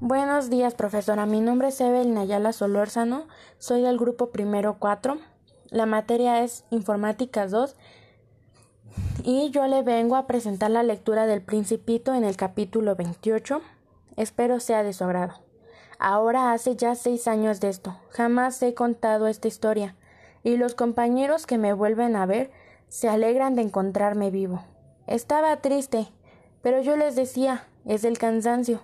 Buenos 0.00 0.48
días, 0.48 0.74
profesora. 0.74 1.26
Mi 1.26 1.40
nombre 1.40 1.68
es 1.68 1.80
Evelyn 1.80 2.18
Ayala 2.18 2.52
Solórzano. 2.52 3.26
Soy 3.58 3.82
del 3.82 3.98
grupo 3.98 4.30
primero 4.30 4.76
4. 4.78 5.18
La 5.70 5.86
materia 5.86 6.44
es 6.44 6.64
Informática 6.70 7.48
2. 7.48 7.74
Y 9.24 9.50
yo 9.50 9.66
le 9.66 9.82
vengo 9.82 10.14
a 10.14 10.28
presentar 10.28 10.70
la 10.70 10.84
lectura 10.84 11.26
del 11.26 11.42
Principito 11.42 12.14
en 12.14 12.22
el 12.22 12.36
capítulo 12.36 12.94
28. 12.94 13.60
Espero 14.16 14.60
sea 14.60 14.84
de 14.84 14.92
su 14.92 15.02
agrado. 15.02 15.34
Ahora 15.98 16.52
hace 16.52 16.76
ya 16.76 16.94
seis 16.94 17.26
años 17.26 17.58
de 17.58 17.68
esto. 17.68 17.98
Jamás 18.10 18.62
he 18.62 18.74
contado 18.74 19.26
esta 19.26 19.48
historia. 19.48 19.96
Y 20.44 20.58
los 20.58 20.76
compañeros 20.76 21.44
que 21.44 21.58
me 21.58 21.72
vuelven 21.72 22.14
a 22.14 22.24
ver 22.24 22.52
se 22.86 23.08
alegran 23.08 23.56
de 23.56 23.62
encontrarme 23.62 24.30
vivo. 24.30 24.62
Estaba 25.08 25.56
triste, 25.56 26.06
pero 26.62 26.82
yo 26.82 26.96
les 26.96 27.16
decía, 27.16 27.66
es 27.84 28.04
el 28.04 28.16
cansancio. 28.16 28.80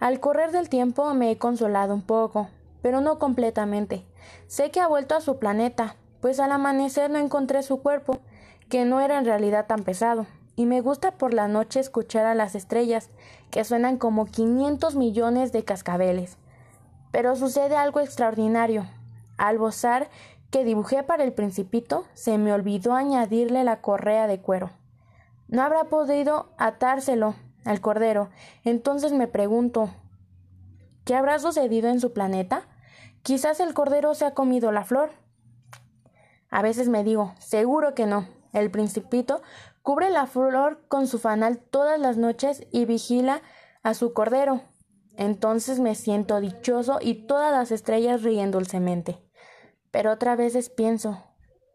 Al 0.00 0.20
correr 0.20 0.52
del 0.52 0.68
tiempo 0.68 1.12
me 1.14 1.30
he 1.30 1.38
consolado 1.38 1.92
un 1.92 2.02
poco, 2.02 2.48
pero 2.82 3.00
no 3.00 3.18
completamente. 3.18 4.04
Sé 4.46 4.70
que 4.70 4.80
ha 4.80 4.86
vuelto 4.86 5.16
a 5.16 5.20
su 5.20 5.38
planeta, 5.38 5.96
pues 6.20 6.38
al 6.38 6.52
amanecer 6.52 7.10
no 7.10 7.18
encontré 7.18 7.62
su 7.62 7.82
cuerpo, 7.82 8.18
que 8.68 8.84
no 8.84 9.00
era 9.00 9.18
en 9.18 9.24
realidad 9.24 9.66
tan 9.66 9.82
pesado, 9.82 10.26
y 10.54 10.66
me 10.66 10.80
gusta 10.80 11.12
por 11.12 11.34
la 11.34 11.48
noche 11.48 11.80
escuchar 11.80 12.26
a 12.26 12.34
las 12.34 12.54
estrellas, 12.54 13.10
que 13.50 13.64
suenan 13.64 13.96
como 13.96 14.26
500 14.26 14.94
millones 14.94 15.52
de 15.52 15.64
cascabeles. 15.64 16.36
Pero 17.10 17.34
sucede 17.36 17.76
algo 17.76 18.00
extraordinario. 18.00 18.86
Al 19.36 19.58
bozar 19.58 20.10
que 20.50 20.64
dibujé 20.64 21.02
para 21.02 21.24
el 21.24 21.32
principito, 21.32 22.04
se 22.14 22.38
me 22.38 22.52
olvidó 22.52 22.94
añadirle 22.94 23.64
la 23.64 23.80
correa 23.80 24.26
de 24.26 24.40
cuero. 24.40 24.70
No 25.48 25.62
habrá 25.62 25.84
podido 25.84 26.50
atárselo, 26.58 27.34
al 27.64 27.80
Cordero. 27.80 28.30
Entonces 28.64 29.12
me 29.12 29.28
pregunto 29.28 29.90
¿qué 31.04 31.14
habrá 31.14 31.38
sucedido 31.38 31.88
en 31.88 32.00
su 32.00 32.12
planeta? 32.12 32.68
Quizás 33.22 33.60
el 33.60 33.74
Cordero 33.74 34.14
se 34.14 34.24
ha 34.24 34.34
comido 34.34 34.72
la 34.72 34.84
flor. 34.84 35.10
A 36.50 36.62
veces 36.62 36.88
me 36.88 37.04
digo, 37.04 37.34
seguro 37.38 37.94
que 37.94 38.06
no. 38.06 38.26
El 38.52 38.70
principito 38.70 39.42
cubre 39.82 40.10
la 40.10 40.26
flor 40.26 40.82
con 40.88 41.06
su 41.06 41.18
fanal 41.18 41.58
todas 41.58 41.98
las 41.98 42.16
noches 42.16 42.66
y 42.72 42.84
vigila 42.84 43.42
a 43.82 43.94
su 43.94 44.12
cordero. 44.12 44.62
Entonces 45.16 45.80
me 45.80 45.94
siento 45.94 46.40
dichoso 46.40 46.98
y 47.00 47.26
todas 47.26 47.52
las 47.52 47.70
estrellas 47.70 48.22
ríen 48.22 48.50
dulcemente. 48.50 49.18
Pero 49.90 50.12
otra 50.12 50.36
vez 50.36 50.68
pienso, 50.70 51.24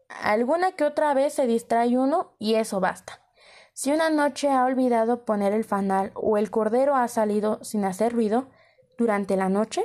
alguna 0.08 0.72
que 0.72 0.84
otra 0.84 1.12
vez 1.14 1.34
se 1.34 1.46
distrae 1.46 1.98
uno 1.98 2.36
y 2.38 2.54
eso 2.54 2.80
basta. 2.80 3.23
Si 3.76 3.90
una 3.90 4.08
noche 4.08 4.50
ha 4.50 4.64
olvidado 4.64 5.24
poner 5.24 5.52
el 5.52 5.64
fanal 5.64 6.12
o 6.14 6.38
el 6.38 6.48
cordero 6.52 6.94
ha 6.94 7.08
salido 7.08 7.58
sin 7.64 7.84
hacer 7.84 8.12
ruido 8.12 8.46
durante 8.96 9.36
la 9.36 9.48
noche, 9.48 9.84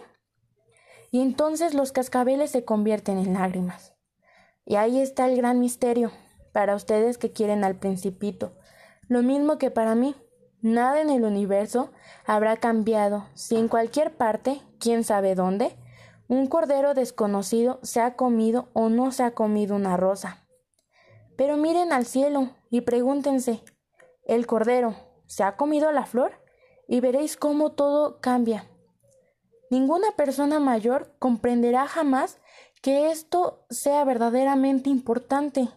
y 1.10 1.22
entonces 1.22 1.74
los 1.74 1.92
cascabeles 1.92 2.52
se 2.52 2.64
convierten 2.64 3.18
en 3.18 3.34
lágrimas. 3.34 3.96
Y 4.64 4.76
ahí 4.76 5.02
está 5.02 5.28
el 5.28 5.36
gran 5.36 5.60
misterio 5.60 6.12
para 6.54 6.76
ustedes 6.76 7.18
que 7.18 7.32
quieren 7.32 7.64
al 7.64 7.78
principito, 7.78 8.54
lo 9.08 9.24
mismo 9.24 9.58
que 9.58 9.72
para 9.72 9.96
mí. 9.96 10.16
Nada 10.62 11.02
en 11.02 11.10
el 11.10 11.24
universo 11.24 11.92
habrá 12.28 12.58
cambiado 12.58 13.26
si 13.34 13.56
en 13.56 13.70
cualquier 13.70 14.16
parte, 14.16 14.62
quién 14.80 15.04
sabe 15.04 15.34
dónde, 15.34 15.76
un 16.28 16.46
cordero 16.46 16.94
desconocido 16.94 17.80
se 17.82 18.02
ha 18.02 18.16
comido 18.16 18.70
o 18.74 18.90
no 18.90 19.12
se 19.12 19.24
ha 19.24 19.32
comido 19.32 19.76
una 19.76 19.98
rosa. 19.98 20.46
Pero 21.36 21.58
miren 21.58 21.92
al 21.92 22.06
cielo 22.06 22.52
y 22.70 22.82
pregúntense 22.82 23.64
el 24.30 24.46
cordero 24.46 24.94
se 25.26 25.42
ha 25.42 25.58
comido 25.58 25.92
la 25.92 26.06
flor 26.06 26.34
y 26.88 27.00
veréis 27.00 27.36
cómo 27.36 27.72
todo 27.72 28.22
cambia. 28.22 28.66
Ninguna 29.72 30.12
persona 30.12 30.60
mayor 30.60 31.16
comprenderá 31.18 31.88
jamás 31.88 32.38
que 32.84 33.10
esto 33.10 33.66
sea 33.72 34.04
verdaderamente 34.06 34.92
importante. 34.92 35.70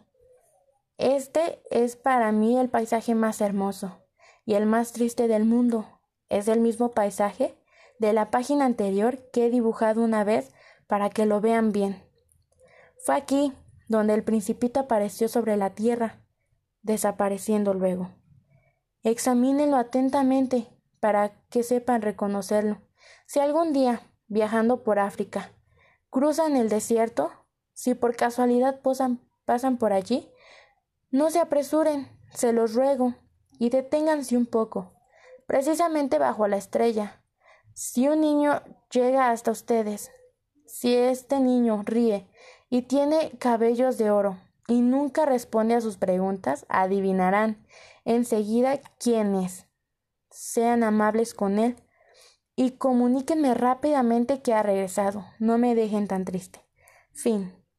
Este 0.99 1.63
es 1.71 1.97
para 1.97 2.31
mí 2.31 2.59
el 2.59 2.69
paisaje 2.69 3.15
más 3.15 3.41
hermoso 3.41 4.03
y 4.45 4.53
el 4.53 4.67
más 4.67 4.93
triste 4.93 5.29
del 5.29 5.47
mundo. 5.47 5.87
Es 6.29 6.47
el 6.47 6.61
mismo 6.61 6.91
paisaje 6.91 7.57
de 7.99 8.13
la 8.13 8.31
página 8.31 8.67
anterior 8.67 9.31
que 9.33 9.47
he 9.47 9.51
dibujado 9.51 10.03
una 10.03 10.25
vez 10.25 10.53
para 10.87 11.09
que 11.09 11.25
lo 11.25 11.41
vean 11.41 11.73
bien. 11.73 12.03
Fue 12.99 13.17
aquí 13.17 13.55
donde 13.89 14.13
el 14.13 14.25
principito 14.25 14.81
apareció 14.81 15.29
sobre 15.29 15.57
la 15.57 15.71
tierra, 15.71 16.21
desapareciendo 16.83 17.73
luego. 17.73 18.11
Examínenlo 19.03 19.77
atentamente 19.77 20.69
para 21.01 21.33
que 21.51 21.63
sepan 21.63 22.03
reconocerlo. 22.03 22.81
Si 23.27 23.41
algún 23.41 23.73
día, 23.73 24.03
viajando 24.29 24.85
por 24.85 24.99
África, 25.01 25.51
cruzan 26.11 26.57
el 26.57 26.69
desierto, 26.69 27.33
si 27.73 27.95
por 27.95 28.15
casualidad 28.15 28.81
pasan 29.45 29.77
por 29.79 29.93
allí, 29.93 30.31
no 31.11 31.31
se 31.31 31.41
apresuren, 31.41 32.09
se 32.33 32.53
los 32.53 32.75
ruego, 32.75 33.15
y 33.59 33.71
deténganse 33.71 34.37
un 34.37 34.47
poco, 34.47 34.93
precisamente 35.47 36.19
bajo 36.19 36.47
la 36.47 36.57
estrella. 36.57 37.23
Si 37.75 38.09
un 38.09 38.21
niño 38.21 38.63
llega 38.91 39.31
hasta 39.31 39.51
ustedes, 39.51 40.13
si 40.67 40.95
este 40.95 41.41
niño 41.41 41.83
ríe 41.85 42.29
y 42.71 42.83
tiene 42.83 43.33
cabellos 43.39 43.99
de 43.99 44.11
oro 44.11 44.39
y 44.69 44.81
nunca 44.81 45.27
responde 45.27 45.75
a 45.75 45.81
sus 45.81 45.97
preguntas, 45.97 46.67
adivinarán 46.69 47.67
enseguida 48.05 48.81
quién 48.99 49.35
es. 49.35 49.67
Sean 50.31 50.83
amables 50.83 51.35
con 51.35 51.59
él 51.59 51.77
y 52.57 52.73
comuníquenme 52.73 53.55
rápidamente 53.55 54.43
que 54.43 54.55
ha 54.55 54.63
regresado. 54.63 55.25
No 55.39 55.59
me 55.59 55.75
dejen 55.75 56.09
tan 56.09 56.25
triste. 56.25 56.65
Fin. 57.13 57.62